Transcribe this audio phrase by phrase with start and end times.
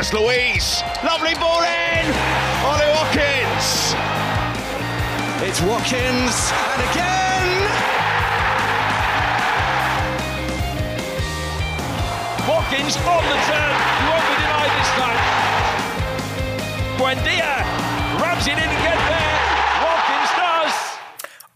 [0.00, 0.82] Douglas Louise.
[1.04, 2.06] Lovely ball in.
[2.64, 3.92] Ollie Watkins.
[5.44, 6.52] It's Watkins.
[6.56, 7.68] And again.
[12.48, 13.76] Watkins on the turn.
[14.00, 15.20] You won't be denied this time.
[16.96, 17.60] Buendia
[18.22, 19.09] rams it in again there.
[19.09, 19.09] Watkins does.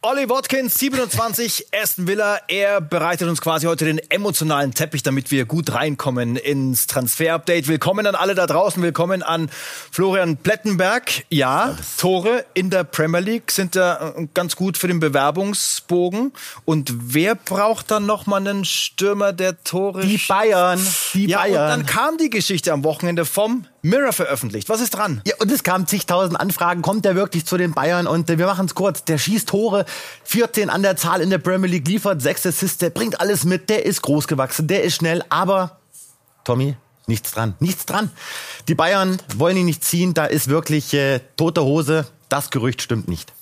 [0.06, 2.38] Ollie Watkins, 27, Aston Villa.
[2.48, 7.68] Er bereitet uns quasi heute den emotionalen Teppich, damit wir gut reinkommen ins Transfer-Update.
[7.68, 8.82] Willkommen an alle da draußen.
[8.82, 9.48] Willkommen an
[9.90, 11.24] Florian Plettenberg.
[11.30, 16.34] Ja, Tore in der Premier League sind da äh, ganz gut für den Bewerbungsbogen.
[16.66, 20.02] Und wer braucht dann noch mal einen Stürmer, der Tore...
[20.02, 20.86] Die Bayern.
[21.14, 21.62] Die ja, Bayern.
[21.62, 24.68] und dann kam die Geschichte am Wochenende vom Mirror veröffentlicht.
[24.68, 25.20] Was ist dran?
[25.26, 26.80] Ja, und es kamen zigtausend Anfragen.
[26.80, 28.06] Kommt der wirklich zu den Bayern?
[28.06, 29.04] Und äh, wir machen es kurz.
[29.04, 29.84] Der schießt Tore.
[30.24, 32.78] 14 an der Zahl in der Premier League, liefert sechs Assists.
[32.78, 33.68] Der bringt alles mit.
[33.68, 34.66] Der ist groß gewachsen.
[34.66, 35.24] Der ist schnell.
[35.28, 35.78] Aber,
[36.44, 37.54] Tommy, nichts dran.
[37.60, 38.10] Nichts dran.
[38.68, 40.14] Die Bayern wollen ihn nicht ziehen.
[40.14, 42.06] Da ist wirklich äh, tote Hose.
[42.28, 43.32] Das Gerücht stimmt nicht.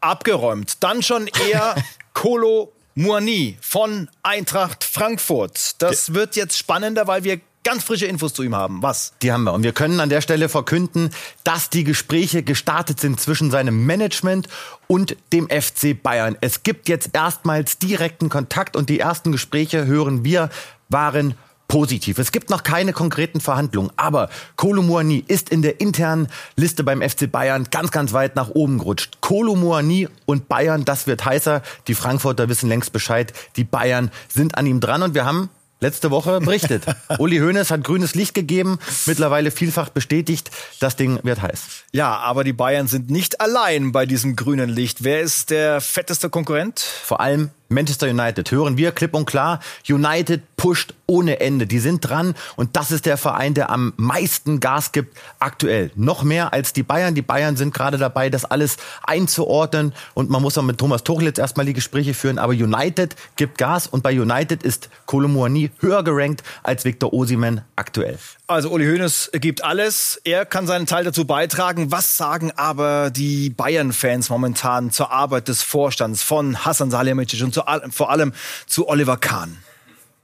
[0.00, 0.82] abgeräumt.
[0.82, 1.74] Dann schon eher
[2.14, 5.80] Kolo Muani von Eintracht Frankfurt.
[5.82, 8.82] Das wird jetzt spannender, weil wir ganz frische Infos zu ihm haben.
[8.82, 9.14] Was?
[9.22, 9.52] Die haben wir.
[9.52, 11.10] Und wir können an der Stelle verkünden,
[11.44, 14.48] dass die Gespräche gestartet sind zwischen seinem Management
[14.86, 16.36] und dem FC Bayern.
[16.40, 20.50] Es gibt jetzt erstmals direkten Kontakt und die ersten Gespräche, hören wir,
[20.88, 21.34] waren
[21.72, 22.18] positiv.
[22.18, 27.32] Es gibt noch keine konkreten Verhandlungen, aber Kolumuani ist in der internen Liste beim FC
[27.32, 29.22] Bayern ganz, ganz weit nach oben gerutscht.
[29.22, 31.62] Kolumuani und Bayern, das wird heißer.
[31.86, 33.32] Die Frankfurter wissen längst Bescheid.
[33.56, 35.48] Die Bayern sind an ihm dran und wir haben
[35.82, 36.84] letzte Woche berichtet.
[37.18, 40.50] Uli Hoeneß hat grünes Licht gegeben, mittlerweile vielfach bestätigt,
[40.80, 41.84] das Ding wird heiß.
[41.92, 45.04] Ja, aber die Bayern sind nicht allein bei diesem grünen Licht.
[45.04, 46.80] Wer ist der fetteste Konkurrent?
[46.80, 48.50] Vor allem Manchester United.
[48.50, 51.66] Hören wir klipp und klar, United pusht ohne Ende.
[51.66, 55.90] Die sind dran und das ist der Verein, der am meisten Gas gibt aktuell.
[55.94, 57.14] Noch mehr als die Bayern.
[57.14, 61.26] Die Bayern sind gerade dabei, das alles einzuordnen und man muss auch mit Thomas Tuchel
[61.26, 62.38] jetzt erstmal die Gespräche führen.
[62.38, 68.18] Aber United gibt Gas und bei United ist Kolomuani höher gerankt als Victor Osimen aktuell.
[68.46, 70.20] Also Uli Hoeneß gibt alles.
[70.24, 71.90] Er kann seinen Teil dazu beitragen.
[71.90, 77.90] Was sagen aber die Bayern-Fans momentan zur Arbeit des Vorstands von Hassan Salihamidzic und zu,
[77.90, 78.32] vor allem
[78.66, 79.58] zu Oliver Kahn?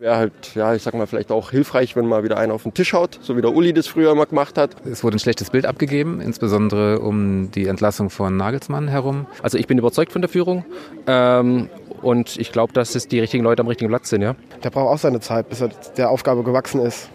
[0.01, 2.73] Wäre halt, ja, ich sag mal, vielleicht auch hilfreich, wenn mal wieder einer auf den
[2.73, 4.77] Tisch haut, so wie der Uli das früher immer gemacht hat.
[4.87, 9.27] Es wurde ein schlechtes Bild abgegeben, insbesondere um die Entlassung von Nagelsmann herum.
[9.43, 10.65] Also ich bin überzeugt von der Führung
[11.09, 11.69] ähm,
[12.01, 14.23] und ich glaube, dass es die richtigen Leute am richtigen Platz sind.
[14.23, 14.37] Ja?
[14.63, 17.09] Der braucht auch seine Zeit, bis er der Aufgabe gewachsen ist.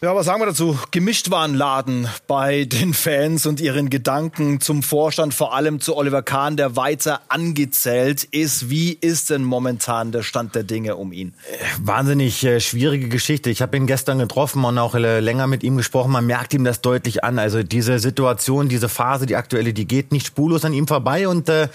[0.00, 0.78] Ja, was sagen wir dazu?
[0.92, 6.76] Gemischtwarenladen bei den Fans und ihren Gedanken zum Vorstand, vor allem zu Oliver Kahn, der
[6.76, 8.70] weiter angezählt ist.
[8.70, 11.34] Wie ist denn momentan der Stand der Dinge um ihn?
[11.82, 13.50] Wahnsinnig äh, schwierige Geschichte.
[13.50, 16.12] Ich habe ihn gestern getroffen und auch äh, länger mit ihm gesprochen.
[16.12, 17.40] Man merkt ihm das deutlich an.
[17.40, 21.26] Also diese Situation, diese Phase, die aktuelle, die geht nicht spurlos an ihm vorbei.
[21.26, 21.70] Und äh,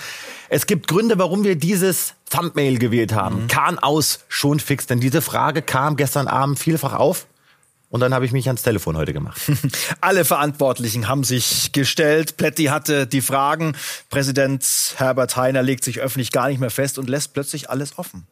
[0.48, 3.48] es gibt Gründe, warum wir dieses Thumbnail gewählt haben.
[3.50, 4.88] Kahn aus, schon fix.
[4.88, 7.28] Denn diese Frage kam gestern Abend vielfach auf.
[7.94, 9.40] Und dann habe ich mich ans Telefon heute gemacht.
[10.02, 12.38] Alle Verantwortlichen haben sich gestellt.
[12.38, 13.76] Pletti hatte die Fragen.
[14.10, 14.66] Präsident
[14.96, 18.26] Herbert Heiner legt sich öffentlich gar nicht mehr fest und lässt plötzlich alles offen.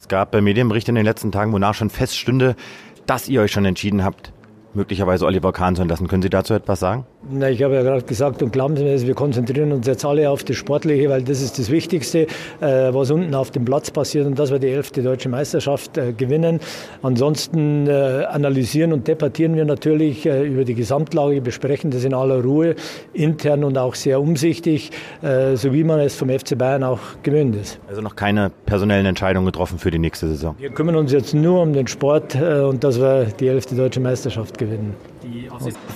[0.00, 2.56] Es gab äh, Medienberichte in den letzten Tagen, wonach schon feststünde,
[3.04, 4.32] dass ihr euch schon entschieden habt,
[4.74, 6.08] möglicherweise Oliver Kahn zu entlassen.
[6.08, 7.04] Können Sie dazu etwas sagen?
[7.28, 10.30] Na, ich habe ja gerade gesagt, und glauben Sie mir, wir konzentrieren uns jetzt alle
[10.30, 12.26] auf das Sportliche, weil das ist das Wichtigste,
[12.60, 16.12] äh, was unten auf dem Platz passiert und dass wir die elfte deutsche Meisterschaft äh,
[16.12, 16.60] gewinnen.
[17.02, 22.74] Ansonsten äh, analysieren und debattieren wir natürlich über die Gesamtlage, besprechen das in aller Ruhe,
[23.12, 24.90] intern und auch sehr umsichtig,
[25.22, 27.80] so wie man es vom FC Bayern auch gewöhnt ist.
[27.88, 30.54] Also noch keine personellen Entscheidungen getroffen für die nächste Saison.
[30.58, 34.58] Wir kümmern uns jetzt nur um den Sport und dass wir die elfte deutsche Meisterschaft
[34.60, 34.94] gewinnen.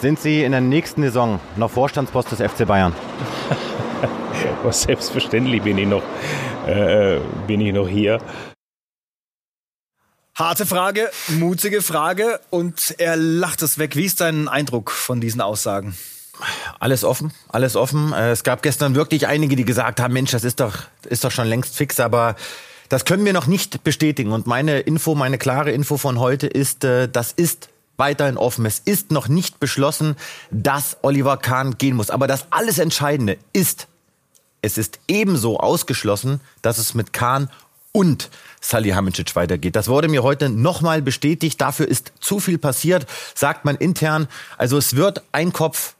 [0.00, 2.92] Sind Sie in der nächsten Saison noch Vorstandspost des FC Bayern?
[4.70, 6.02] Selbstverständlich bin ich noch,
[6.66, 8.18] äh, bin ich noch hier.
[10.34, 13.94] Harte Frage, mutige Frage und er lacht es weg.
[13.94, 15.96] Wie ist dein Eindruck von diesen Aussagen?
[16.80, 18.12] Alles offen, alles offen.
[18.12, 21.30] Äh, Es gab gestern wirklich einige, die gesagt haben, Mensch, das ist doch, ist doch
[21.30, 22.34] schon längst fix, aber
[22.88, 24.32] das können wir noch nicht bestätigen.
[24.32, 28.66] Und meine Info, meine klare Info von heute ist, äh, das ist weiterhin offen.
[28.66, 30.16] Es ist noch nicht beschlossen,
[30.50, 32.10] dass Oliver Kahn gehen muss.
[32.10, 33.88] Aber das alles Entscheidende ist,
[34.62, 37.50] es ist ebenso ausgeschlossen, dass es mit Kahn
[37.92, 38.30] und
[38.60, 39.76] Salihamidzic weitergeht.
[39.76, 41.60] Das wurde mir heute nochmal bestätigt.
[41.60, 44.26] Dafür ist zu viel passiert, sagt man intern.
[44.58, 45.94] Also es wird ein Kopf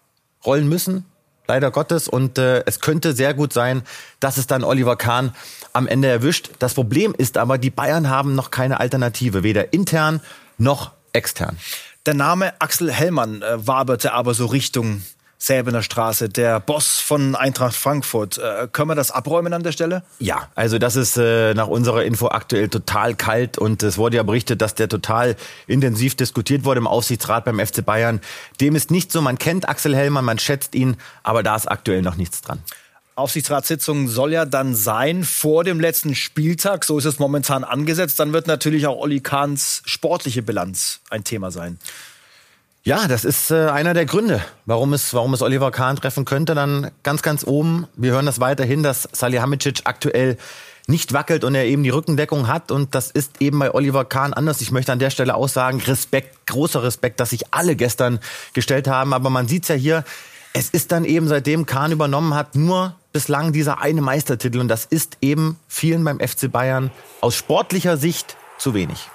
[0.45, 1.05] rollen müssen,
[1.47, 2.09] leider Gottes.
[2.09, 3.83] Und äh, es könnte sehr gut sein,
[4.19, 5.35] dass es dann Oliver Kahn
[5.73, 6.51] am Ende erwischt.
[6.59, 10.21] Das Problem ist aber, die Bayern haben noch keine Alternative, weder intern
[10.59, 11.59] noch extern.
[12.07, 15.03] Der Name Axel Hellmann äh, waberte aber so Richtung
[15.39, 18.37] Säbener Straße, der Boss von Eintracht Frankfurt.
[18.37, 20.03] Äh, können wir das abräumen an der Stelle?
[20.19, 24.23] Ja, also das ist äh, nach unserer Info aktuell total kalt und es wurde ja
[24.23, 25.35] berichtet, dass der total
[25.67, 28.21] intensiv diskutiert wurde im Aufsichtsrat beim FC Bayern.
[28.61, 32.03] Dem ist nicht so, man kennt Axel Hellmann, man schätzt ihn, aber da ist aktuell
[32.03, 32.61] noch nichts dran.
[33.17, 36.85] Aufsichtsratssitzung soll ja dann sein vor dem letzten Spieltag.
[36.85, 38.19] So ist es momentan angesetzt.
[38.19, 41.79] Dann wird natürlich auch Olli Kahns sportliche Bilanz ein Thema sein.
[42.83, 46.55] Ja, das ist äh, einer der Gründe, warum es, warum es Oliver Kahn treffen könnte.
[46.55, 47.87] Dann ganz, ganz oben.
[47.97, 50.37] Wir hören das weiterhin, dass Salihamidzic aktuell
[50.87, 52.71] nicht wackelt und er eben die Rückendeckung hat.
[52.71, 54.61] Und das ist eben bei Oliver Kahn anders.
[54.61, 58.19] Ich möchte an der Stelle auch sagen, Respekt, großer Respekt, dass sich alle gestern
[58.53, 59.15] gestellt haben.
[59.15, 60.05] Aber man sieht's ja hier,
[60.57, 64.61] es ist dann eben, seitdem Kahn übernommen hat, nur bislang dieser eine Meistertitel.
[64.61, 66.91] Und das ist eben vielen beim FC Bayern
[67.21, 69.11] aus sportlicher Sicht zu wenig.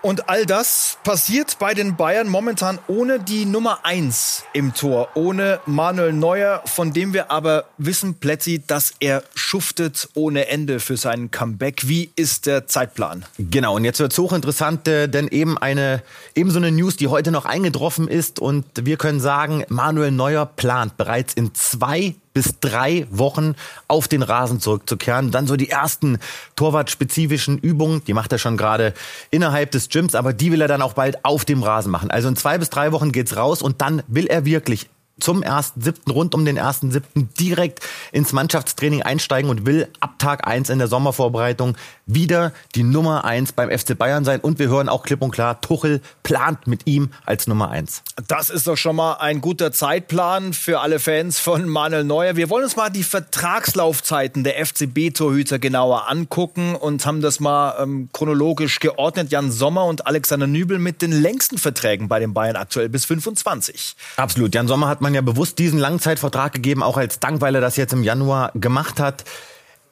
[0.00, 5.58] Und all das passiert bei den Bayern momentan ohne die Nummer 1 im Tor, ohne
[5.66, 11.32] Manuel Neuer, von dem wir aber wissen, Plätzi, dass er schuftet ohne Ende für seinen
[11.32, 11.88] Comeback.
[11.88, 13.24] Wie ist der Zeitplan?
[13.38, 16.02] Genau, und jetzt wird es hochinteressant, äh, denn eben eine,
[16.36, 20.46] eben so eine News, die heute noch eingetroffen ist und wir können sagen, Manuel Neuer
[20.46, 23.56] plant bereits in zwei bis drei Wochen
[23.88, 25.32] auf den Rasen zurückzukehren.
[25.32, 26.18] Dann so die ersten
[26.54, 28.94] torwartspezifischen Übungen, die macht er schon gerade
[29.32, 32.12] innerhalb des Gyms, aber die will er dann auch bald auf dem Rasen machen.
[32.12, 34.88] Also in zwei bis drei Wochen geht's raus und dann will er wirklich
[35.20, 37.80] zum ersten siebten, rund um den ersten siebten direkt
[38.12, 41.76] ins Mannschaftstraining einsteigen und will ab Tag eins in der Sommervorbereitung
[42.06, 44.40] wieder die Nummer eins beim FC Bayern sein.
[44.40, 48.02] Und wir hören auch klipp und klar, Tuchel plant mit ihm als Nummer eins.
[48.26, 52.36] Das ist doch schon mal ein guter Zeitplan für alle Fans von Manuel Neuer.
[52.36, 58.08] Wir wollen uns mal die Vertragslaufzeiten der FCB-Torhüter genauer angucken und haben das mal ähm,
[58.12, 59.30] chronologisch geordnet.
[59.30, 63.96] Jan Sommer und Alexander Nübel mit den längsten Verträgen bei den Bayern aktuell bis 25.
[64.16, 64.54] Absolut.
[64.54, 67.76] Jan Sommer hat man ja bewusst diesen Langzeitvertrag gegeben, auch als Dank, weil er das
[67.76, 69.24] jetzt im Januar gemacht hat.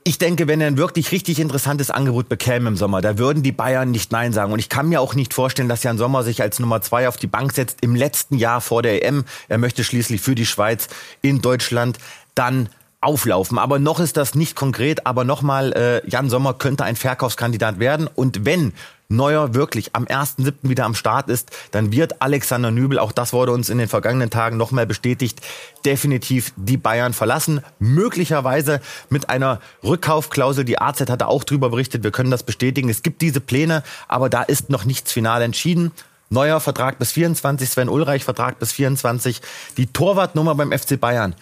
[0.05, 3.51] Ich denke, wenn er ein wirklich richtig interessantes Angebot bekäme im Sommer, da würden die
[3.51, 4.53] Bayern nicht Nein sagen.
[4.53, 7.17] Und ich kann mir auch nicht vorstellen, dass Jan Sommer sich als Nummer zwei auf
[7.17, 9.25] die Bank setzt im letzten Jahr vor der EM.
[9.49, 10.89] Er möchte schließlich für die Schweiz
[11.23, 11.97] in Deutschland
[12.35, 12.69] dann
[13.01, 13.59] auflaufen.
[13.59, 15.07] Aber noch ist das nicht konkret.
[15.07, 18.07] Aber nochmal, äh, Jan Sommer könnte ein Verkaufskandidat werden.
[18.07, 18.75] Und wenn
[19.09, 20.55] Neuer wirklich am 1.7.
[20.63, 24.31] wieder am Start ist, dann wird Alexander Nübel, auch das wurde uns in den vergangenen
[24.31, 25.41] Tagen nochmal bestätigt,
[25.85, 27.63] definitiv die Bayern verlassen.
[27.79, 30.65] Möglicherweise mit einer Rückkaufklausel.
[30.65, 32.03] Die AZ hatte auch drüber berichtet.
[32.03, 32.89] Wir können das bestätigen.
[32.89, 35.93] Es gibt diese Pläne, aber da ist noch nichts final entschieden.
[36.29, 39.41] Neuer Vertrag bis 24, Sven Ulreich Vertrag bis 24.
[39.77, 41.37] Die Torwartnummer beim FC Bayern.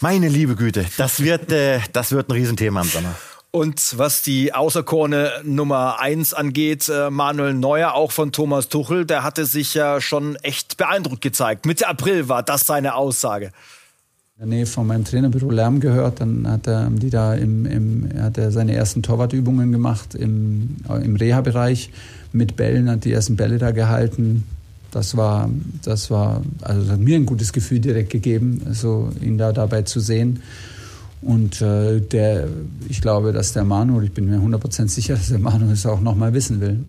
[0.00, 3.14] Meine liebe Güte, das wird, äh, das wird ein Riesenthema im Sommer.
[3.50, 9.24] Und was die Außerkorne Nummer eins angeht, äh, Manuel Neuer, auch von Thomas Tuchel, der
[9.24, 11.64] hatte sich ja schon echt beeindruckt gezeigt.
[11.64, 13.46] Mitte April war das seine Aussage.
[14.36, 18.22] In der Nähe von meinem Trainerbüro Lärm gehört, dann hat er die da im, im
[18.22, 21.90] hat er seine ersten Torwartübungen gemacht im, im Reha-Bereich
[22.32, 24.44] mit Bällen, hat die ersten Bälle da gehalten.
[24.90, 25.50] Das war,
[25.82, 29.82] das war, also das hat mir ein gutes Gefühl direkt gegeben, so ihn da dabei
[29.82, 30.42] zu sehen.
[31.22, 32.48] Und äh, der,
[32.88, 36.00] ich glaube, dass der Manu, ich bin mir 100% sicher, dass der Manu es auch
[36.00, 36.84] nochmal wissen will.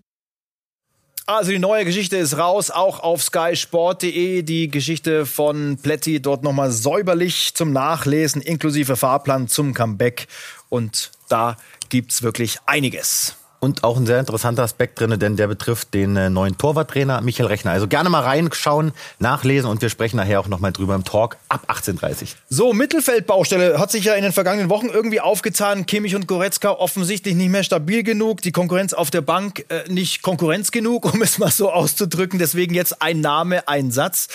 [1.25, 4.41] Also die neue Geschichte ist raus, auch auf skysport.de.
[4.41, 10.27] Die Geschichte von Pletti dort nochmal säuberlich zum Nachlesen, inklusive Fahrplan zum Comeback.
[10.69, 11.55] Und da
[11.89, 13.35] gibt's wirklich einiges.
[13.59, 17.47] Und auch ein sehr interessanter Aspekt drin, denn der betrifft den äh, neuen Torwarttrainer Michael
[17.47, 17.71] Rechner.
[17.71, 21.65] Also gerne mal reinschauen, nachlesen und wir sprechen nachher auch nochmal drüber im Talk ab
[21.67, 25.85] 18.30 So, Mittelfeldbaustelle hat sich ja in den vergangenen Wochen irgendwie aufgetan.
[25.85, 28.41] Kimmich und Goretzka offensichtlich nicht mehr stabil genug.
[28.41, 32.39] Die Konkurrenz auf der Bank äh, nicht Konkurrenz genug, um es mal so auszudrücken.
[32.39, 34.29] Deswegen jetzt ein Name, ein Satz.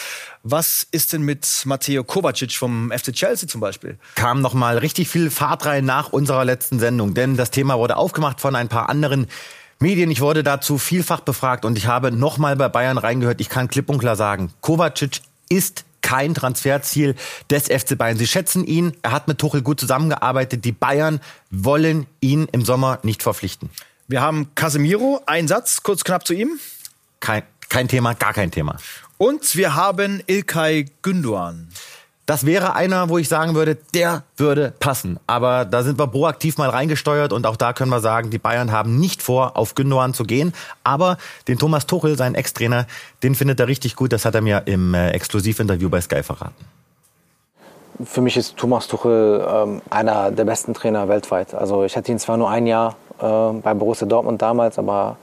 [0.47, 3.97] Was ist denn mit Matteo Kovacic vom FC Chelsea zum Beispiel?
[4.15, 8.43] Kam nochmal richtig viel Fahrt rein nach unserer letzten Sendung, denn das Thema wurde aufgemacht
[8.43, 9.14] von ein paar anderen
[9.79, 10.11] Medien.
[10.11, 13.41] Ich wurde dazu vielfach befragt und ich habe nochmal bei Bayern reingehört.
[13.41, 17.15] Ich kann klipp und klar sagen, Kovacic ist kein Transferziel
[17.51, 18.19] des FC Bayern.
[18.19, 20.65] Sie schätzen ihn, er hat mit Tuchel gut zusammengearbeitet.
[20.65, 23.71] Die Bayern wollen ihn im Sommer nicht verpflichten.
[24.07, 26.59] Wir haben Casemiro, ein Satz, kurz knapp zu ihm.
[27.21, 28.77] Kein, kein Thema, gar kein Thema.
[29.17, 31.69] Und wir haben Ilkay Günduan.
[32.27, 35.21] Das wäre einer, wo ich sagen würde, der würde passen.
[35.27, 38.73] Aber da sind wir proaktiv mal reingesteuert und auch da können wir sagen, die Bayern
[38.73, 40.55] haben nicht vor, auf Gündogan zu gehen.
[40.85, 42.87] Aber den Thomas Tuchel, seinen Ex-Trainer,
[43.23, 44.13] den findet er richtig gut.
[44.15, 46.65] Das hat er mir im äh, Exklusivinterview bei Sky verraten.
[48.03, 51.55] Für mich ist Thomas Tuchel ähm, einer der besten Trainer weltweit.
[51.55, 55.19] Also ich hatte ihn zwar nur ein Jahr äh, bei Borussia Dortmund damals, aber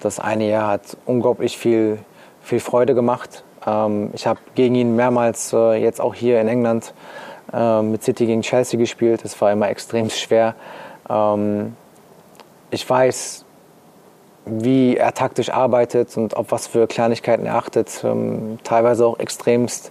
[0.00, 1.98] das eine Jahr hat unglaublich viel,
[2.40, 3.42] viel Freude gemacht.
[3.66, 6.94] Ähm, ich habe gegen ihn mehrmals äh, jetzt auch hier in England
[7.52, 9.24] äh, mit City gegen Chelsea gespielt.
[9.24, 10.54] Das war immer extrem schwer.
[11.08, 11.76] Ähm,
[12.70, 13.44] ich weiß,
[14.46, 18.02] wie er taktisch arbeitet und auf was für Kleinigkeiten er achtet.
[18.04, 19.90] Ähm, teilweise auch extremst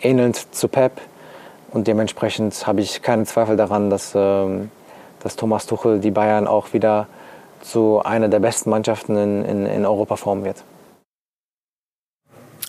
[0.00, 1.00] ähnelnd zu Pep.
[1.70, 4.70] Und dementsprechend habe ich keinen Zweifel daran, dass, ähm,
[5.20, 7.06] dass Thomas Tuchel die Bayern auch wieder
[7.62, 10.64] zu einer der besten Mannschaften in, in, in Europa formen wird.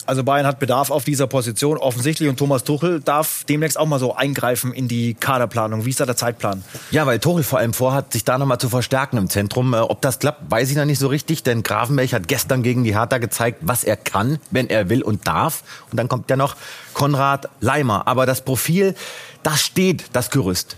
[0.06, 4.00] Also Bayern hat Bedarf auf dieser Position offensichtlich und Thomas Tuchel darf demnächst auch mal
[4.00, 5.86] so eingreifen in die Kaderplanung.
[5.86, 6.64] Wie ist da der Zeitplan?
[6.92, 9.74] Ja, weil Tuchel vor allem vorhat, sich da nochmal zu verstärken im Zentrum.
[9.74, 12.84] Äh, ob das klappt, weiß ich noch nicht so richtig, denn Grafenberg hat gestern gegen
[12.84, 15.64] die Hertha gezeigt, was er kann, wenn er will und darf.
[15.90, 16.56] Und dann kommt ja noch
[16.94, 18.08] Konrad Leimer.
[18.08, 18.96] Aber das Profil,
[19.42, 20.76] das steht, das Gerüst.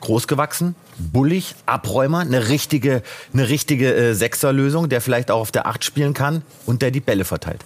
[0.00, 5.84] Großgewachsen, bullig, Abräumer, eine richtige, eine richtige äh, Sechserlösung, der vielleicht auch auf der Acht
[5.84, 7.64] spielen kann und der die Bälle verteilt.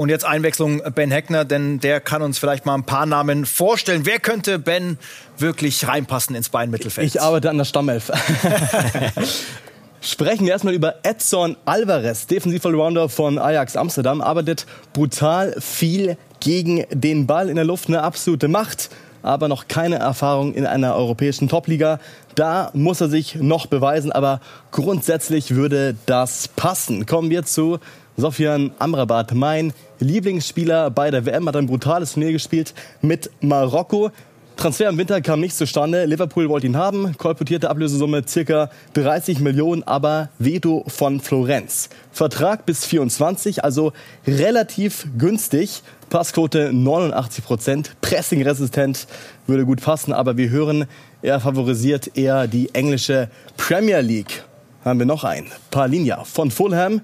[0.00, 4.06] Und jetzt Einwechslung Ben Heckner, denn der kann uns vielleicht mal ein paar Namen vorstellen.
[4.06, 4.96] Wer könnte Ben
[5.36, 7.06] wirklich reinpassen ins Beinmittelfeld?
[7.06, 8.10] Ich arbeite an der Stammelf.
[10.00, 14.64] Sprechen wir erstmal über Edson Alvarez, Defensivallrounder von Ajax Amsterdam, arbeitet
[14.94, 18.88] brutal viel gegen den Ball in der Luft, eine absolute Macht,
[19.22, 22.00] aber noch keine Erfahrung in einer europäischen Topliga.
[22.36, 24.40] Da muss er sich noch beweisen, aber
[24.70, 27.04] grundsätzlich würde das passen.
[27.04, 27.80] Kommen wir zu
[28.16, 34.10] Sofian Amrabat, mein Lieblingsspieler bei der WM, hat ein brutales Turnier gespielt mit Marokko.
[34.56, 36.04] Transfer im Winter kam nicht zustande.
[36.04, 37.16] Liverpool wollte ihn haben.
[37.16, 41.88] Kolportierte Ablösesumme circa 30 Millionen, aber Veto von Florenz.
[42.12, 43.92] Vertrag bis 24, also
[44.26, 45.82] relativ günstig.
[46.10, 47.96] Passquote 89 Prozent.
[48.02, 49.06] Pressingresistent
[49.46, 50.84] würde gut passen, aber wir hören,
[51.22, 54.44] er favorisiert eher die englische Premier League.
[54.84, 55.46] Haben wir noch einen.
[55.70, 57.00] Palinja von Fulham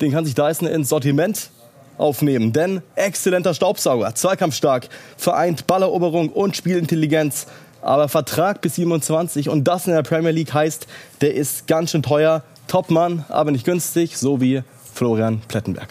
[0.00, 1.50] den kann sich Dyson ins Sortiment
[1.98, 2.52] aufnehmen.
[2.52, 7.46] Denn exzellenter Staubsauger, zweikampfstark, vereint Balleroberung und Spielintelligenz.
[7.82, 10.86] Aber Vertrag bis 27 und das in der Premier League heißt,
[11.20, 12.42] der ist ganz schön teuer.
[12.66, 14.62] Topmann, aber nicht günstig, so wie
[14.94, 15.88] Florian Plettenberg.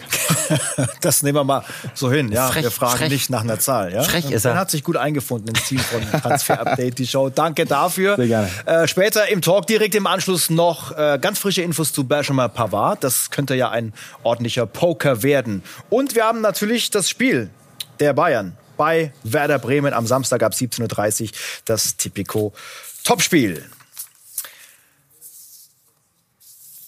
[1.00, 1.62] das nehmen wir mal
[1.94, 2.32] so hin.
[2.32, 3.10] Ja, frech, wir fragen frech.
[3.10, 3.92] nicht nach einer Zahl.
[3.92, 4.02] Ja?
[4.02, 4.52] Frech ist er.
[4.52, 4.58] er.
[4.58, 7.28] hat sich gut eingefunden ins Team von Transfer Update, die Show.
[7.28, 8.16] Danke dafür.
[8.16, 8.48] Sehr gerne.
[8.64, 13.04] Äh, später im Talk direkt im Anschluss noch äh, ganz frische Infos zu Benjamin Pavard.
[13.04, 13.92] Das könnte ja ein
[14.22, 15.62] ordentlicher Poker werden.
[15.90, 17.50] Und wir haben natürlich das Spiel
[18.00, 21.28] der Bayern bei Werder Bremen am Samstag ab 17.30 Uhr.
[21.66, 22.52] Das Tipico
[23.04, 23.62] Topspiel.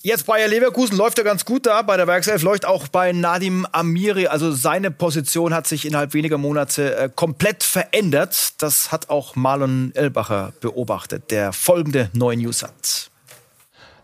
[0.07, 1.83] Jetzt Bayer Leverkusen läuft ja ganz gut da.
[1.83, 4.29] Bei der Werkself läuft auch bei Nadim Amiri.
[4.29, 8.63] Also seine Position hat sich innerhalb weniger Monate äh, komplett verändert.
[8.63, 13.11] Das hat auch Marlon Elbacher beobachtet, der folgende neue News hat.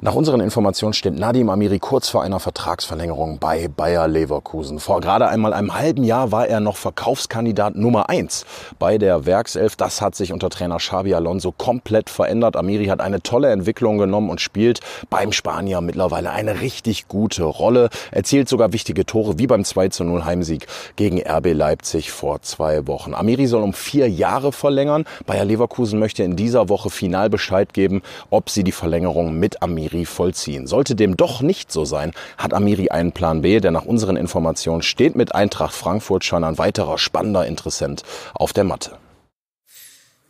[0.04, 4.80] Nach unseren Informationen steht Nadim Amiri kurz vor einer Vertragsverlängerung bei Bayer Leverkusen.
[4.80, 8.44] Vor gerade einmal einem halben Jahr war er noch Verkaufskandidat Nummer eins
[8.80, 9.76] bei der Werkself.
[9.76, 12.56] Das hat sich unter Trainer Xabi Alonso komplett verändert.
[12.56, 17.88] Amiri hat eine tolle Entwicklung genommen und spielt beim Spanier mittlerweile eine richtig gute Rolle.
[18.11, 20.66] Erzielt sogar wichtige Tore wie beim 2 zu 0 Heimsieg
[20.97, 23.14] gegen RB Leipzig vor zwei Wochen.
[23.14, 25.04] Amiri soll um vier Jahre verlängern.
[25.26, 29.91] Bayer Leverkusen möchte in dieser Woche final Bescheid geben, ob sie die Verlängerung mit Amiri
[30.04, 30.66] vollziehen.
[30.66, 34.82] Sollte dem doch nicht so sein, hat Amiri einen Plan B, der nach unseren Informationen
[34.82, 38.02] steht mit Eintracht Frankfurt schon ein weiterer spannender Interessent
[38.34, 38.99] auf der Matte.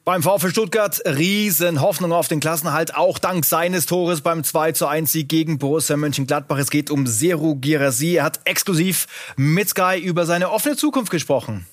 [0.05, 4.89] Beim VfL Stuttgart riesen Hoffnung auf den Klassenhalt, auch dank seines Tores beim 2 zu
[4.89, 6.59] 1 Sieg gegen Borussia Mönchengladbach.
[6.59, 8.17] Es geht um Seru Girassi.
[8.17, 11.69] Er hat exklusiv mit Sky über seine offene Zukunft gesprochen.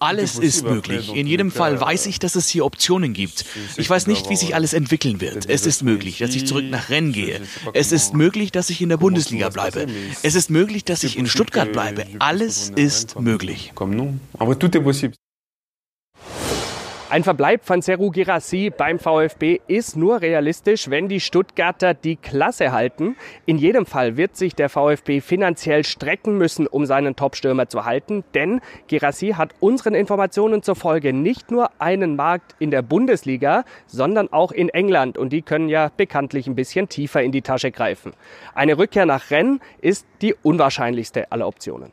[0.00, 1.14] Alles ist möglich.
[1.14, 3.44] In jedem Fall weiß ich, dass es hier Optionen gibt.
[3.76, 5.48] Ich weiß nicht, wie sich alles entwickeln wird.
[5.48, 7.40] Es ist möglich, dass ich zurück nach Rennes gehe.
[7.72, 9.86] Es ist möglich, dass ich in der Bundesliga bleibe.
[10.22, 12.04] Es ist möglich, dass ich in Stuttgart bleibe.
[12.18, 13.72] Alles ist möglich.
[17.14, 22.72] Ein Verbleib von Seru Girassi beim VfB ist nur realistisch, wenn die Stuttgarter die Klasse
[22.72, 23.14] halten.
[23.46, 28.24] In jedem Fall wird sich der VfB finanziell strecken müssen, um seinen Topstürmer zu halten,
[28.34, 34.50] denn Girassi hat unseren Informationen zufolge nicht nur einen Markt in der Bundesliga, sondern auch
[34.50, 38.10] in England und die können ja bekanntlich ein bisschen tiefer in die Tasche greifen.
[38.56, 41.92] Eine Rückkehr nach Rennes ist die unwahrscheinlichste aller Optionen.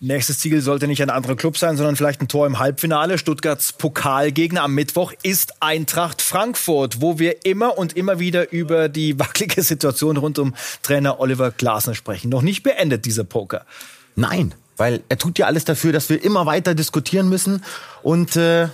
[0.00, 3.18] Nächstes Ziel sollte nicht ein anderer Club sein, sondern vielleicht ein Tor im Halbfinale.
[3.18, 9.18] Stuttgarts Pokalgegner am Mittwoch ist Eintracht Frankfurt, wo wir immer und immer wieder über die
[9.18, 12.28] wackelige Situation rund um Trainer Oliver Glasner sprechen.
[12.28, 13.66] Noch nicht beendet dieser Poker.
[14.14, 17.64] Nein, weil er tut ja alles dafür, dass wir immer weiter diskutieren müssen.
[18.02, 18.68] Und äh,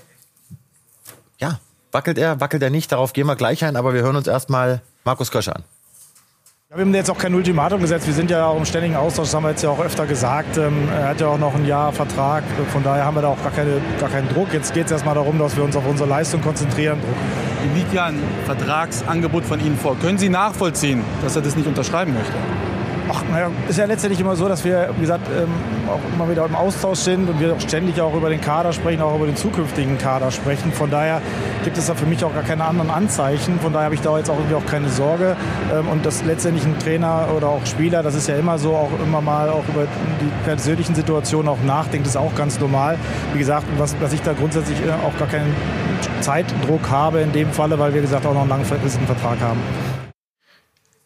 [1.39, 1.59] ja,
[1.91, 4.83] wackelt er, wackelt er nicht, darauf gehen wir gleich ein, aber wir hören uns erstmal
[5.05, 5.65] Markus Kösch an.
[6.75, 8.09] Wir haben jetzt auch kein Ultimatum gesetzt.
[8.09, 10.57] Wir sind ja auch im ständigen Austausch, das haben wir jetzt ja auch öfter gesagt.
[10.57, 12.43] Ähm, er hat ja auch noch ein Jahr Vertrag.
[12.73, 14.53] Von daher haben wir da auch gar, keine, gar keinen Druck.
[14.53, 16.99] Jetzt geht es erstmal darum, dass wir uns auf unsere Leistung konzentrieren.
[17.65, 19.97] Ihm liegt ja ein Vertragsangebot von Ihnen vor.
[20.01, 22.35] Können Sie nachvollziehen, dass er das nicht unterschreiben möchte?
[23.17, 25.49] Ach, naja, ist ja letztendlich immer so, dass wir, wie gesagt, ähm,
[25.89, 29.03] auch immer wieder im Austausch sind und wir auch ständig auch über den Kader sprechen,
[29.03, 30.73] auch über den zukünftigen Kader sprechen.
[30.73, 31.23] Von daher
[31.63, 33.61] gibt es da für mich auch gar keine anderen Anzeichen.
[33.61, 35.37] Von daher habe ich da jetzt auch irgendwie auch keine Sorge.
[35.73, 38.91] Ähm, und das letztendlich ein Trainer oder auch Spieler, das ist ja immer so, auch
[39.05, 39.87] immer mal auch über
[40.21, 42.99] die persönlichen Situationen auch nachdenkt, ist auch ganz normal.
[43.33, 45.55] Wie gesagt, was, dass ich da grundsätzlich äh, auch gar keinen
[46.21, 49.61] Zeitdruck habe in dem Falle, weil wir gesagt auch noch einen langfristigen Vertrag haben.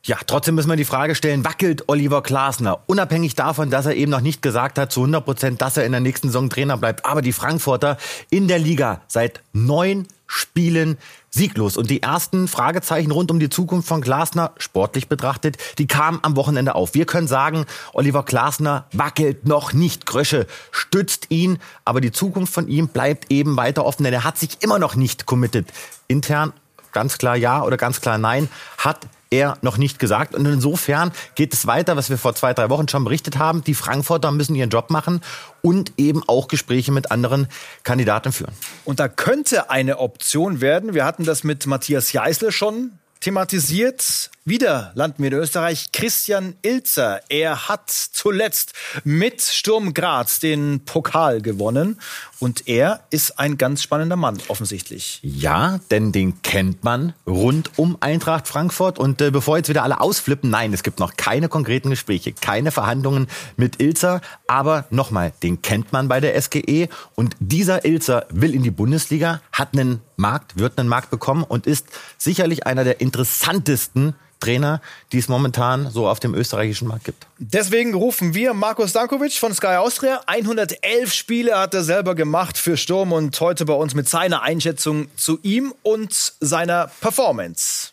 [0.09, 2.81] Ja, trotzdem müssen wir die Frage stellen, wackelt Oliver Glasner?
[2.87, 5.93] Unabhängig davon, dass er eben noch nicht gesagt hat zu 100 Prozent, dass er in
[5.93, 7.05] der nächsten Saison Trainer bleibt.
[7.05, 7.99] Aber die Frankfurter
[8.31, 10.97] in der Liga seit neun Spielen
[11.29, 11.77] sieglos.
[11.77, 16.37] Und die ersten Fragezeichen rund um die Zukunft von Glasner, sportlich betrachtet, die kamen am
[16.37, 16.95] Wochenende auf.
[16.95, 20.07] Wir können sagen, Oliver Glasner wackelt noch nicht.
[20.07, 24.39] Grösche stützt ihn, aber die Zukunft von ihm bleibt eben weiter offen, denn er hat
[24.39, 25.67] sich immer noch nicht committed.
[26.07, 26.55] Intern
[26.93, 28.49] ganz klar ja oder ganz klar nein,
[28.79, 30.35] hat er noch nicht gesagt.
[30.35, 33.63] Und insofern geht es weiter, was wir vor zwei, drei Wochen schon berichtet haben.
[33.65, 35.21] Die Frankfurter müssen ihren Job machen
[35.63, 37.49] und eben auch Gespräche mit anderen
[37.83, 38.53] Kandidaten führen.
[38.85, 40.95] Und da könnte eine Option werden.
[40.95, 44.31] Wir hatten das mit Matthias Jeißle schon thematisiert.
[44.45, 45.93] Wieder landen wir in Österreich.
[45.93, 48.73] Christian Ilzer, er hat zuletzt
[49.05, 52.01] mit Sturm Graz den Pokal gewonnen.
[52.41, 55.19] Und er ist ein ganz spannender Mann, offensichtlich.
[55.23, 58.99] Ja, denn den kennt man rund um Eintracht Frankfurt.
[58.99, 62.71] Und äh, bevor jetzt wieder alle ausflippen, nein, es gibt noch keine konkreten Gespräche, keine
[62.71, 64.21] Verhandlungen mit Ilzer.
[64.47, 66.89] Aber nochmal, den kennt man bei der SGE.
[67.17, 71.67] Und dieser Ilzer will in die Bundesliga, hat einen Markt, wird einen Markt bekommen und
[71.67, 71.87] ist
[72.19, 74.81] sicherlich einer der interessantesten Trainer,
[75.13, 77.27] die es momentan so auf dem österreichischen Markt gibt.
[77.41, 80.21] Deswegen rufen wir Markus Dankovic von Sky Austria.
[80.27, 85.07] 111 Spiele hat er selber gemacht für Sturm und heute bei uns mit seiner Einschätzung
[85.15, 87.93] zu ihm und seiner Performance.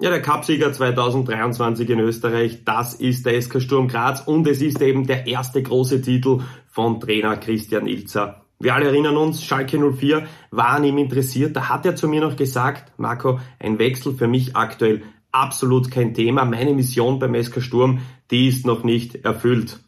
[0.00, 4.80] Ja, der Cupsieger 2023 in Österreich, das ist der SK Sturm Graz und es ist
[4.80, 8.42] eben der erste große Titel von Trainer Christian Ilzer.
[8.60, 11.56] Wir alle erinnern uns, Schalke 04 war an ihm interessiert.
[11.56, 16.14] Da hat er zu mir noch gesagt, Marco, ein Wechsel für mich aktuell absolut kein
[16.14, 16.44] Thema.
[16.44, 19.80] Meine Mission beim SK Sturm, die ist noch nicht erfüllt.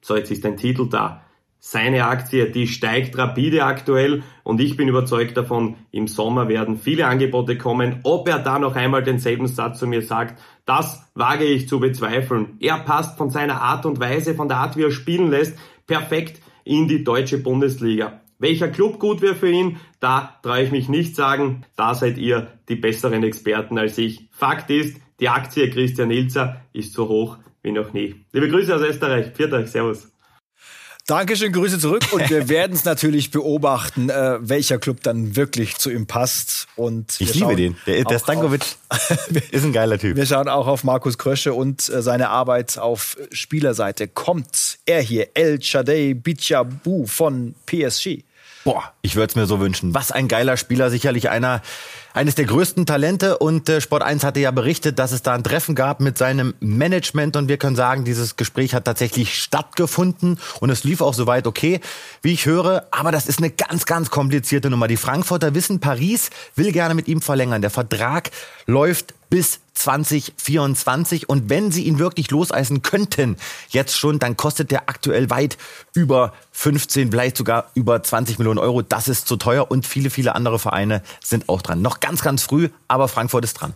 [0.00, 1.22] So, jetzt ist ein Titel da.
[1.58, 7.06] Seine Aktie, die steigt rapide aktuell und ich bin überzeugt davon, im Sommer werden viele
[7.06, 8.00] Angebote kommen.
[8.04, 12.56] Ob er da noch einmal denselben Satz zu mir sagt, das wage ich zu bezweifeln.
[12.60, 16.40] Er passt von seiner Art und Weise, von der Art, wie er spielen lässt, perfekt
[16.62, 18.20] in die deutsche Bundesliga.
[18.38, 21.64] Welcher Club gut wäre für ihn, da traue ich mich nicht sagen.
[21.76, 24.28] Da seid ihr die besseren Experten als ich.
[24.30, 28.14] Fakt ist, die Aktie Christian Ilzer ist so hoch wie noch nie.
[28.32, 29.32] Liebe Grüße aus Österreich.
[29.34, 29.68] Viert euch.
[29.68, 30.08] Servus.
[31.08, 35.88] Dankeschön, Grüße zurück und wir werden es natürlich beobachten, äh, welcher Club dann wirklich zu
[35.88, 36.66] ihm passt.
[36.74, 37.76] Und ich liebe den.
[37.86, 38.62] Der, der Stankovic
[39.52, 40.16] ist ein geiler Typ.
[40.16, 44.08] Wir schauen auch auf Markus Krösche und äh, seine Arbeit auf Spielerseite.
[44.08, 48.24] Kommt er hier, El Chadei Bichabu von PSG.
[48.66, 49.94] Boah, ich würde es mir so wünschen.
[49.94, 51.62] Was ein geiler Spieler, sicherlich einer
[52.14, 55.44] eines der größten Talente und äh, Sport 1 hatte ja berichtet, dass es da ein
[55.44, 60.70] Treffen gab mit seinem Management und wir können sagen, dieses Gespräch hat tatsächlich stattgefunden und
[60.70, 61.80] es lief auch soweit okay,
[62.22, 64.88] wie ich höre, aber das ist eine ganz, ganz komplizierte Nummer.
[64.88, 67.60] Die Frankfurter wissen, Paris will gerne mit ihm verlängern.
[67.60, 68.30] Der Vertrag
[68.64, 71.28] läuft bis 2024.
[71.28, 73.36] Und wenn sie ihn wirklich loseisen könnten,
[73.68, 75.58] jetzt schon, dann kostet der aktuell weit
[75.94, 78.82] über 15, vielleicht sogar über 20 Millionen Euro.
[78.82, 81.82] Das ist zu teuer und viele, viele andere Vereine sind auch dran.
[81.82, 83.74] Noch ganz, ganz früh, aber Frankfurt ist dran.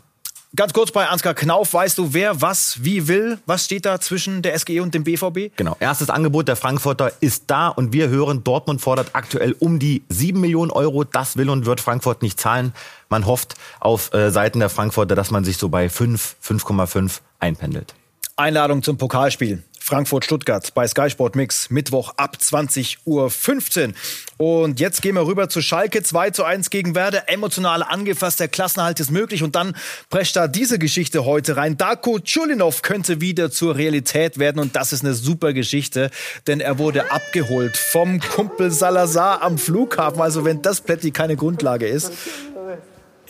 [0.56, 3.38] Ganz kurz bei Ansgar Knauf, weißt du, wer was wie will?
[3.46, 5.54] Was steht da zwischen der SGE und dem BVB?
[5.54, 10.02] Genau, erstes Angebot der Frankfurter ist da und wir hören, Dortmund fordert aktuell um die
[10.08, 11.04] 7 Millionen Euro.
[11.04, 12.72] Das will und wird Frankfurt nicht zahlen.
[13.08, 17.94] Man hofft auf äh, Seiten der Frankfurter, dass man sich so bei 5, 5,5 einpendelt.
[18.34, 19.62] Einladung zum Pokalspiel.
[19.90, 23.94] Frankfurt-Stuttgart bei Sky Sport Mix, Mittwoch ab 20.15 Uhr.
[24.36, 27.28] Und jetzt gehen wir rüber zu Schalke, 2 zu 1 gegen Werder.
[27.28, 29.42] Emotional angefasst, der Klassenhalt ist möglich.
[29.42, 29.74] Und dann
[30.08, 31.76] prescht da diese Geschichte heute rein.
[31.76, 34.60] Darko Chulinov könnte wieder zur Realität werden.
[34.60, 36.12] Und das ist eine super Geschichte,
[36.46, 40.20] denn er wurde abgeholt vom Kumpel Salazar am Flughafen.
[40.20, 42.12] Also wenn das plötzlich keine Grundlage ist.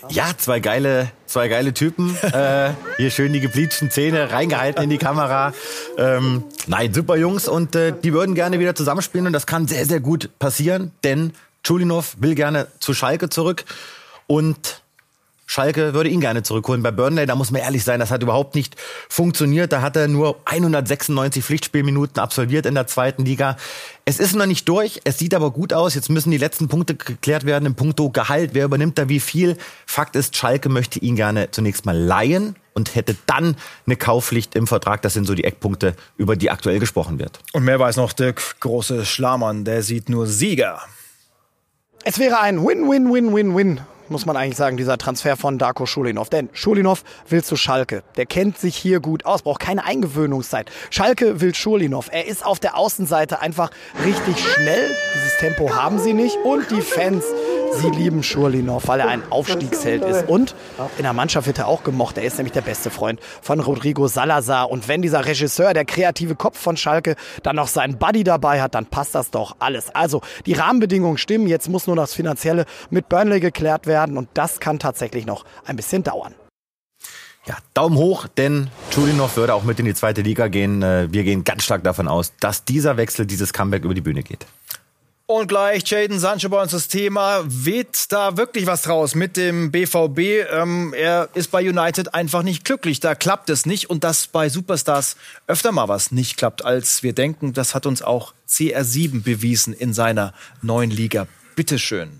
[0.08, 2.16] Ja, zwei geile, zwei geile Typen.
[2.32, 5.52] äh, hier schön die gebleachten Zähne reingehalten in die Kamera.
[5.98, 9.84] Ähm, nein, super Jungs und äh, die würden gerne wieder zusammenspielen und das kann sehr,
[9.86, 11.32] sehr gut passieren, denn
[11.62, 13.64] Chulinov will gerne zu Schalke zurück
[14.26, 14.79] und
[15.50, 16.80] Schalke würde ihn gerne zurückholen.
[16.80, 18.76] Bei Burnley, da muss man ehrlich sein, das hat überhaupt nicht
[19.08, 19.72] funktioniert.
[19.72, 23.56] Da hat er nur 196 Pflichtspielminuten absolviert in der zweiten Liga.
[24.04, 25.96] Es ist noch nicht durch, es sieht aber gut aus.
[25.96, 28.50] Jetzt müssen die letzten Punkte geklärt werden im Punkto Gehalt.
[28.52, 29.56] Wer übernimmt da wie viel?
[29.86, 34.68] Fakt ist, Schalke möchte ihn gerne zunächst mal leihen und hätte dann eine Kaufpflicht im
[34.68, 35.02] Vertrag.
[35.02, 37.40] Das sind so die Eckpunkte, über die aktuell gesprochen wird.
[37.52, 40.80] Und mehr weiß noch Dirk Große Schlamann, der sieht nur Sieger.
[42.04, 46.28] Es wäre ein Win-Win-Win-Win-Win muss man eigentlich sagen, dieser Transfer von Darko Schulinov.
[46.28, 48.02] Denn Schulinov will zu Schalke.
[48.16, 50.70] Der kennt sich hier gut aus, braucht keine Eingewöhnungszeit.
[50.90, 52.08] Schalke will Schulinov.
[52.10, 53.70] Er ist auf der Außenseite einfach
[54.04, 54.90] richtig schnell.
[55.14, 56.36] Dieses Tempo haben sie nicht.
[56.44, 57.24] Und die Fans
[57.72, 60.28] Sie lieben Schurlinov, weil er ein Aufstiegsheld ist.
[60.28, 60.54] Und
[60.96, 62.18] in der Mannschaft wird er auch gemocht.
[62.18, 64.70] Er ist nämlich der beste Freund von Rodrigo Salazar.
[64.70, 68.74] Und wenn dieser Regisseur, der kreative Kopf von Schalke, dann noch seinen Buddy dabei hat,
[68.74, 69.94] dann passt das doch alles.
[69.94, 71.46] Also die Rahmenbedingungen stimmen.
[71.46, 74.16] Jetzt muss nur das Finanzielle mit Burnley geklärt werden.
[74.16, 76.34] Und das kann tatsächlich noch ein bisschen dauern.
[77.46, 80.82] Ja, Daumen hoch, denn Chulinov würde auch mit in die zweite Liga gehen.
[80.82, 84.22] Äh, wir gehen ganz stark davon aus, dass dieser Wechsel, dieses Comeback über die Bühne
[84.22, 84.46] geht.
[85.30, 87.44] Und gleich Jaden Sancho bei uns das Thema.
[87.46, 90.18] Weht da wirklich was draus mit dem BVB?
[90.50, 92.98] Ähm, er ist bei United einfach nicht glücklich.
[92.98, 93.88] Da klappt es nicht.
[93.88, 95.14] Und dass bei Superstars
[95.46, 99.94] öfter mal was nicht klappt, als wir denken, das hat uns auch CR7 bewiesen in
[99.94, 101.28] seiner neuen Liga.
[101.54, 102.10] Bitteschön.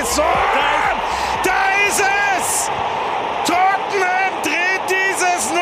[0.00, 0.24] Richarlison!
[1.42, 2.70] Da ist es!
[3.44, 5.58] Tottenham dreht dieses 0-3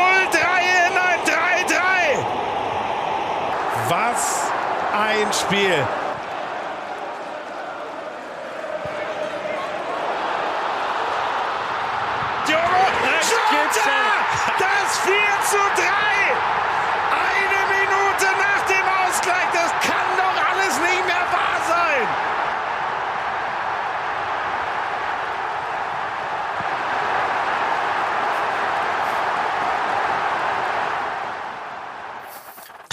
[0.87, 2.24] in ein 3-3.
[3.88, 4.22] Was
[4.92, 5.87] ein Spiel!
[12.46, 12.85] Diogo
[13.51, 14.03] Jota!
[14.59, 15.14] Das 4
[15.51, 15.83] zu 3!
[17.11, 22.09] Eine Minute nach dem Ausgleich, das kann doch alles nicht mehr wahr sein!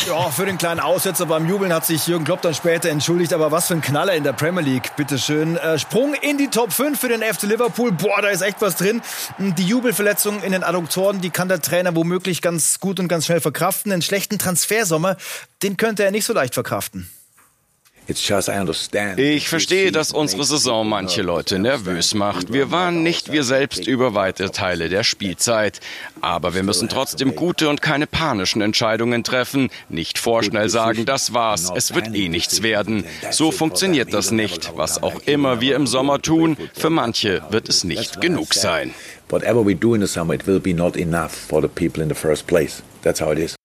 [0.07, 3.31] Ja, für den kleinen Aussetzer beim Jubeln hat sich Jürgen Klopp dann später entschuldigt.
[3.31, 5.55] Aber was für ein Knaller in der Premier League, bitteschön.
[5.55, 7.93] Äh, Sprung in die Top 5 für den FC Liverpool.
[7.93, 9.01] Boah, da ist echt was drin.
[9.37, 13.39] Die Jubelverletzung in den Adduktoren, die kann der Trainer womöglich ganz gut und ganz schnell
[13.39, 13.91] verkraften.
[13.91, 15.15] Den schlechten Transfersommer,
[15.63, 17.09] den könnte er nicht so leicht verkraften.
[18.07, 22.53] Ich verstehe, dass unsere Saison manche Leute nervös macht.
[22.53, 25.79] Wir waren nicht wir selbst über weite Teile der Spielzeit.
[26.21, 29.69] Aber wir müssen trotzdem gute und keine panischen Entscheidungen treffen.
[29.89, 33.05] Nicht vorschnell sagen, das war's, es wird eh nichts werden.
[33.31, 34.73] So funktioniert das nicht.
[34.75, 38.93] Was auch immer wir im Sommer tun, für manche wird es nicht genug sein.
[39.29, 42.09] Whatever we do in the summer, it will be not enough for the people in
[42.09, 42.83] the first place.
[43.01, 43.55] That's how it is.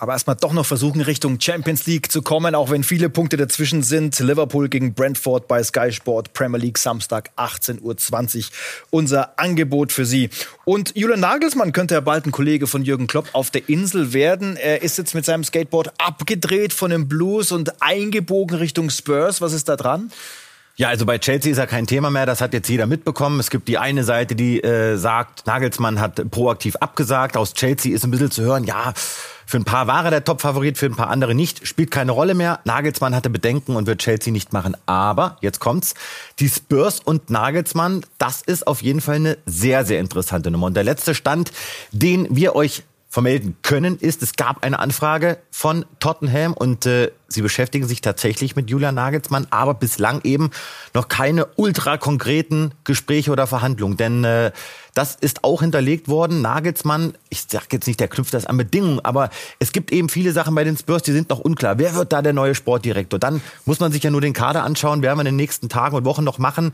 [0.00, 3.82] Aber erstmal doch noch versuchen, Richtung Champions League zu kommen, auch wenn viele Punkte dazwischen
[3.82, 4.18] sind.
[4.18, 8.44] Liverpool gegen Brentford bei Sky Sport, Premier League Samstag 18.20 Uhr.
[8.88, 10.30] Unser Angebot für Sie.
[10.64, 14.56] Und Julian Nagelsmann könnte ja bald ein Kollege von Jürgen Klopp auf der Insel werden.
[14.56, 19.42] Er ist jetzt mit seinem Skateboard abgedreht von dem Blues und eingebogen Richtung Spurs.
[19.42, 20.10] Was ist da dran?
[20.80, 23.38] Ja, also bei Chelsea ist er kein Thema mehr, das hat jetzt jeder mitbekommen.
[23.38, 27.36] Es gibt die eine Seite, die äh, sagt, Nagelsmann hat proaktiv abgesagt.
[27.36, 28.94] Aus Chelsea ist ein bisschen zu hören, ja,
[29.44, 31.66] für ein paar war er der Topfavorit, für ein paar andere nicht.
[31.68, 32.60] Spielt keine Rolle mehr.
[32.64, 34.74] Nagelsmann hatte Bedenken und wird Chelsea nicht machen.
[34.86, 35.92] Aber, jetzt kommt's,
[36.38, 40.68] die Spurs und Nagelsmann, das ist auf jeden Fall eine sehr, sehr interessante Nummer.
[40.68, 41.52] Und der letzte Stand,
[41.92, 47.42] den wir euch vermelden können, ist, es gab eine Anfrage von Tottenham und äh, sie
[47.42, 50.50] beschäftigen sich tatsächlich mit Julian Nagelsmann, aber bislang eben
[50.94, 53.96] noch keine ultra konkreten Gespräche oder Verhandlungen.
[53.96, 54.52] Denn äh,
[54.94, 56.40] das ist auch hinterlegt worden.
[56.40, 60.30] Nagelsmann, ich sage jetzt nicht, der knüpft das an Bedingungen, aber es gibt eben viele
[60.30, 61.78] Sachen bei den Spurs, die sind noch unklar.
[61.78, 63.18] Wer wird da der neue Sportdirektor?
[63.18, 65.96] Dann muss man sich ja nur den Kader anschauen, werden wir in den nächsten Tagen
[65.96, 66.72] und Wochen noch machen.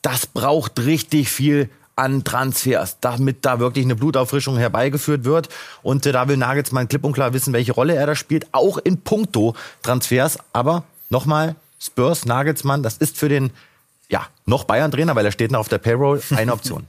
[0.00, 5.48] Das braucht richtig viel an Transfers, damit da wirklich eine Blutauffrischung herbeigeführt wird.
[5.82, 8.78] Und äh, da will Nagelsmann klipp und klar wissen, welche Rolle er da spielt, auch
[8.78, 10.38] in puncto Transfers.
[10.52, 13.50] Aber nochmal, Spurs, Nagelsmann, das ist für den
[14.08, 16.86] ja, noch Bayern-Trainer, weil er steht noch auf der Payroll, eine Option.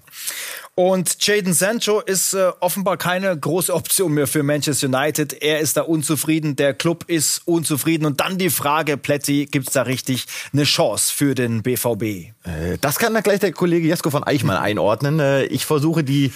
[0.80, 5.42] Und Jaden Sancho ist äh, offenbar keine große Option mehr für Manchester United.
[5.42, 8.06] Er ist da unzufrieden, der Club ist unzufrieden.
[8.06, 12.04] Und dann die Frage, Plätti, gibt's da richtig eine Chance für den BVB?
[12.04, 15.20] Äh, das kann da gleich der Kollege Jesko von Eichmann einordnen.
[15.20, 16.32] Äh, ich versuche die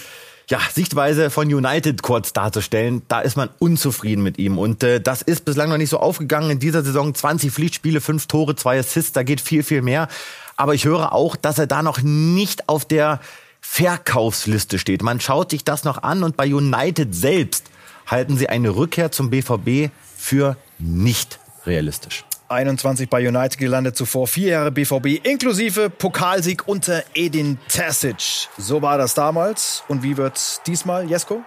[0.50, 3.02] ja, Sichtweise von United kurz darzustellen.
[3.06, 4.58] Da ist man unzufrieden mit ihm.
[4.58, 6.50] Und äh, das ist bislang noch nicht so aufgegangen.
[6.50, 10.08] In dieser Saison 20 Pflichtspiele, 5 Tore, 2 Assists, da geht viel, viel mehr.
[10.56, 13.20] Aber ich höre auch, dass er da noch nicht auf der
[13.62, 15.02] Verkaufsliste steht.
[15.02, 17.70] Man schaut sich das noch an und bei United selbst
[18.06, 22.24] halten sie eine Rückkehr zum BVB für nicht realistisch.
[22.48, 28.48] 21 bei United gelandet, zuvor vier Jahre BVB inklusive Pokalsieg unter Edin Terzic.
[28.58, 29.84] So war das damals.
[29.88, 31.42] Und wie wird diesmal, Jesko?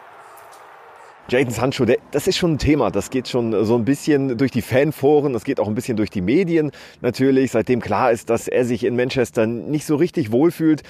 [1.28, 2.91] Jaden Sancho, das ist schon ein Thema.
[2.91, 6.12] Das geht schon so ein bisschen durch die Fanforen, das geht auch ein bisschen durch
[6.12, 10.84] die Medien natürlich, seitdem klar ist, dass er sich in Manchester nicht so richtig wohlfühlt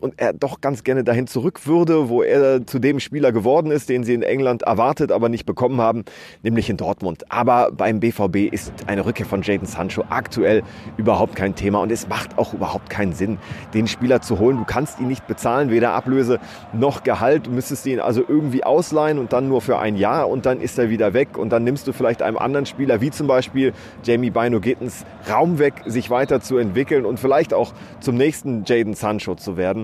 [0.00, 3.88] und er doch ganz gerne dahin zurück würde, wo er zu dem Spieler geworden ist,
[3.88, 6.04] den sie in England erwartet, aber nicht bekommen haben,
[6.42, 7.24] nämlich in Dortmund.
[7.30, 10.62] Aber beim BVB ist eine Rückkehr von Jaden Sancho aktuell
[10.96, 13.38] überhaupt kein Thema und es macht auch überhaupt keinen Sinn,
[13.74, 14.56] den Spieler zu holen.
[14.56, 16.38] Du kannst ihn nicht bezahlen, weder Ablöse
[16.72, 17.46] noch Gehalt.
[17.46, 20.78] Du müsstest ihn also irgendwie ausleihen und dann nur für ein Jahr und dann ist
[20.78, 23.72] er wieder weg und dann nimmst du vielleicht einem anderen Spieler, wie zum Beispiel
[24.02, 29.56] Jamie Bino Gittens, Raum weg, sich weiterzuentwickeln und vielleicht auch zum nächsten Jaden Sancho zu
[29.56, 29.79] werden.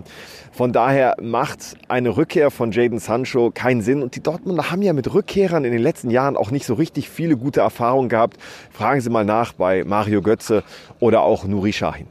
[0.52, 4.02] Von daher macht eine Rückkehr von Jaden Sancho keinen Sinn.
[4.02, 7.11] Und die Dortmunder haben ja mit Rückkehrern in den letzten Jahren auch nicht so richtig
[7.11, 8.38] viele gute Erfahrungen gehabt.
[8.70, 10.64] Fragen Sie mal nach bei Mario Götze
[11.00, 12.06] oder auch Nuri Sahin.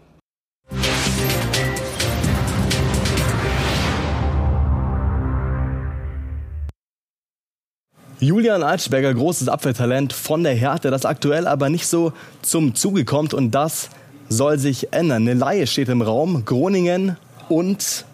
[8.20, 13.34] Julian Altschberger, großes Abwehrtalent von der Härte, das aktuell aber nicht so zum Zuge kommt
[13.34, 13.90] und das
[14.30, 15.24] soll sich ändern.
[15.24, 16.46] Eine Laie steht im Raum.
[16.46, 17.18] Groningen
[17.50, 18.06] und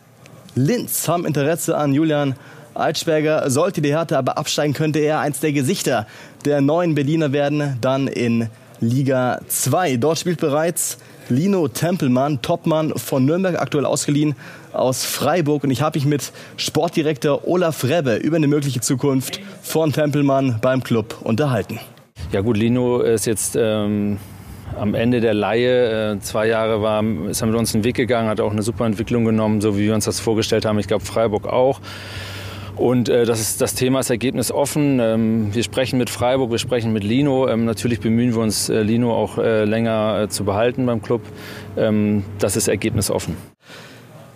[0.56, 2.36] Linz haben Interesse an Julian
[2.74, 3.50] Altschberger.
[3.50, 6.08] Sollte die Härte aber absteigen, könnte er eins der Gesichter
[6.46, 9.98] der neuen Berliner werden, dann in Liga 2.
[9.98, 10.98] Dort spielt bereits
[11.30, 14.36] Lino Tempelmann, Topmann von Nürnberg, aktuell ausgeliehen
[14.74, 15.64] aus Freiburg.
[15.64, 20.84] Und ich habe mich mit Sportdirektor Olaf Rebbe über eine mögliche Zukunft von Tempelmann beim
[20.84, 21.80] Club unterhalten.
[22.32, 24.18] Ja gut, Lino ist jetzt ähm,
[24.80, 28.30] am Ende der Laie, äh, zwei Jahre war, ist er mit uns einen Weg gegangen,
[28.30, 30.80] hat auch eine super Entwicklung genommen, so wie wir uns das vorgestellt haben.
[30.80, 31.82] Ich glaube, Freiburg auch.
[32.76, 35.00] Und äh, das, ist, das Thema ist ergebnisoffen.
[35.00, 37.48] Ähm, wir sprechen mit Freiburg, wir sprechen mit Lino.
[37.48, 41.22] Ähm, natürlich bemühen wir uns, äh, Lino auch äh, länger äh, zu behalten beim Club.
[41.78, 43.36] Ähm, das ist ergebnisoffen.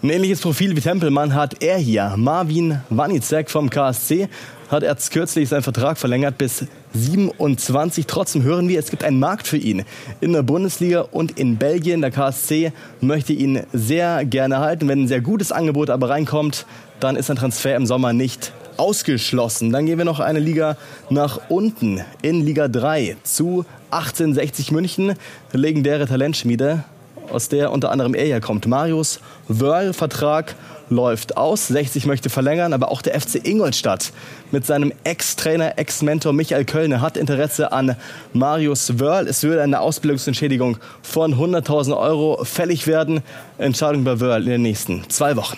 [0.03, 2.13] Ein ähnliches Profil wie Tempelmann hat er hier.
[2.17, 4.27] Marvin Wanizek vom KSC
[4.69, 8.05] hat erst kürzlich seinen Vertrag verlängert bis 27.
[8.07, 9.83] Trotzdem hören wir, es gibt einen Markt für ihn
[10.21, 12.01] in der Bundesliga und in Belgien.
[12.01, 14.87] Der KSC möchte ihn sehr gerne halten.
[14.87, 16.65] Wenn ein sehr gutes Angebot aber reinkommt,
[16.99, 19.71] dann ist ein Transfer im Sommer nicht ausgeschlossen.
[19.71, 20.77] Dann gehen wir noch eine Liga
[21.09, 25.13] nach unten in Liga 3 zu 1860 München.
[25.51, 26.83] Legendäre Talentschmiede,
[27.31, 28.67] aus der unter anderem er hier kommt.
[28.67, 30.55] Marius Wörl, Vertrag
[30.89, 31.67] läuft aus.
[31.67, 34.11] 60 möchte verlängern, aber auch der FC Ingolstadt
[34.51, 37.95] mit seinem Ex-Trainer, Ex-Mentor Michael Kölner hat Interesse an
[38.33, 39.27] Marius Wörl.
[39.27, 43.21] Es würde eine Ausbildungsentschädigung von 100.000 Euro fällig werden.
[43.57, 45.57] Entscheidung bei Wörl in den nächsten zwei Wochen.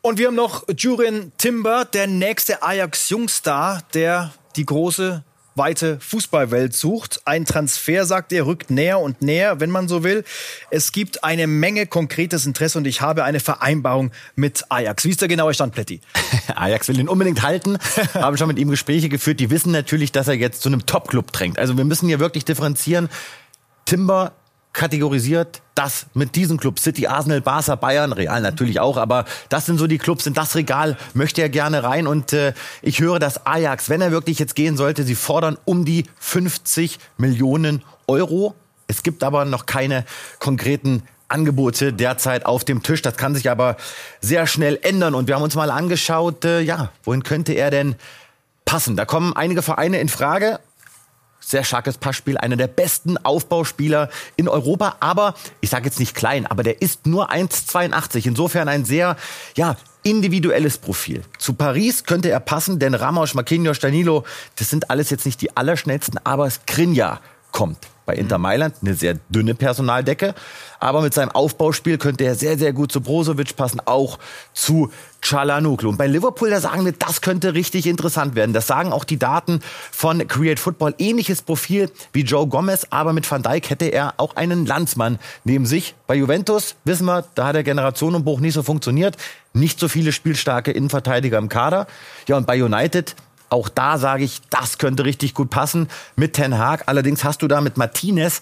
[0.00, 5.22] Und wir haben noch Jurin Timber, der nächste Ajax-Jungstar, der die große
[5.54, 7.20] weite Fußballwelt sucht.
[7.24, 10.24] Ein Transfer, sagt er, rückt näher und näher, wenn man so will.
[10.70, 15.04] Es gibt eine Menge konkretes Interesse und ich habe eine Vereinbarung mit Ajax.
[15.04, 16.00] Wie ist der genaue Stand, Pletti?
[16.54, 17.78] Ajax will ihn unbedingt halten,
[18.14, 19.40] haben schon mit ihm Gespräche geführt.
[19.40, 21.58] Die wissen natürlich, dass er jetzt zu einem Top-Club drängt.
[21.58, 23.08] Also wir müssen hier wirklich differenzieren.
[23.84, 24.32] Timber
[24.72, 29.78] kategorisiert das mit diesen Clubs, City, Arsenal, Barca, Bayern, Real natürlich auch, aber das sind
[29.78, 33.46] so die Clubs, in das Regal möchte er gerne rein und äh, ich höre, dass
[33.46, 38.54] Ajax, wenn er wirklich jetzt gehen sollte, sie fordern um die 50 Millionen Euro.
[38.86, 40.04] Es gibt aber noch keine
[40.38, 43.02] konkreten Angebote derzeit auf dem Tisch.
[43.02, 43.76] Das kann sich aber
[44.20, 47.96] sehr schnell ändern und wir haben uns mal angeschaut, äh, ja, wohin könnte er denn
[48.64, 48.96] passen?
[48.96, 50.60] Da kommen einige Vereine in Frage
[51.44, 56.46] sehr starkes Passspiel, einer der besten Aufbauspieler in Europa, aber ich sage jetzt nicht klein,
[56.46, 58.26] aber der ist nur 1,82.
[58.26, 59.16] Insofern ein sehr
[59.56, 61.22] ja, individuelles Profil.
[61.38, 64.24] Zu Paris könnte er passen, denn Ramos, Marquinhos, Danilo,
[64.56, 67.20] das sind alles jetzt nicht die allerschnellsten, aber Skrinja
[67.52, 67.78] kommt.
[68.04, 70.34] Bei Inter Mailand eine sehr dünne Personaldecke,
[70.80, 74.18] aber mit seinem Aufbauspiel könnte er sehr, sehr gut zu Brozovic passen, auch
[74.52, 74.90] zu
[75.22, 75.86] Çalhanoğlu.
[75.86, 78.52] Und bei Liverpool, da sagen wir, das könnte richtig interessant werden.
[78.52, 79.60] Das sagen auch die Daten
[79.92, 80.94] von Create Football.
[80.98, 85.64] Ähnliches Profil wie Joe Gomez, aber mit Van Dijk hätte er auch einen Landsmann neben
[85.64, 85.94] sich.
[86.08, 89.16] Bei Juventus wissen wir, da hat der Generationenbruch nicht so funktioniert.
[89.52, 91.86] Nicht so viele spielstarke Innenverteidiger im Kader.
[92.26, 93.14] Ja, und bei United
[93.52, 96.84] auch da sage ich, das könnte richtig gut passen mit Ten Hag.
[96.86, 98.40] Allerdings hast du da mit Martinez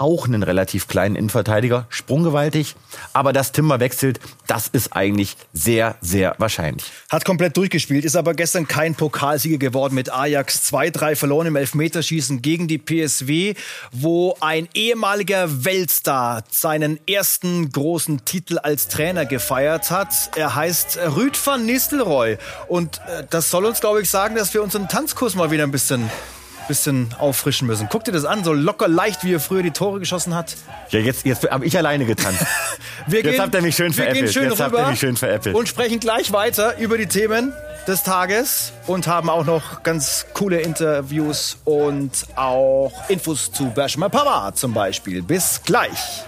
[0.00, 2.74] auch einen relativ kleinen Innenverteidiger, sprunggewaltig.
[3.12, 6.90] Aber dass Timber wechselt, das ist eigentlich sehr, sehr wahrscheinlich.
[7.10, 10.72] Hat komplett durchgespielt, ist aber gestern kein Pokalsieger geworden mit Ajax.
[10.72, 13.54] 2-3 verloren im Elfmeterschießen gegen die PSW,
[13.92, 20.30] wo ein ehemaliger Weltstar seinen ersten großen Titel als Trainer gefeiert hat.
[20.34, 22.38] Er heißt Rüd van Nistelrooy.
[22.68, 25.70] Und äh, das soll uns, glaube ich, sagen, dass wir unseren Tanzkurs mal wieder ein
[25.70, 26.10] bisschen
[26.70, 27.88] bisschen auffrischen müssen.
[27.90, 30.56] Guck dir das an, so locker leicht, wie er früher die Tore geschossen hat.
[30.90, 32.46] Ja, jetzt, jetzt habe ich alleine getanzt.
[33.08, 34.32] wir jetzt gehen, habt ihr mich schön veräppelt.
[34.32, 35.56] Schön jetzt habt ihr mich schön veräppelt.
[35.56, 37.52] Und sprechen gleich weiter über die Themen
[37.88, 44.56] des Tages und haben auch noch ganz coole Interviews und auch Infos zu Bershma Pavard
[44.56, 45.22] zum Beispiel.
[45.22, 46.24] Bis gleich.